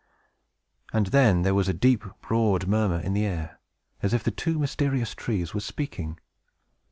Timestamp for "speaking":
5.59-6.19